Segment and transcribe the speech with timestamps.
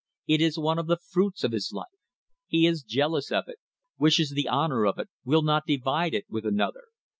[0.25, 1.85] It is one of the fruits of his life.
[2.47, 3.59] He is jealous of it—
[3.99, 6.85] wishes the honour of it, will not divide it with another.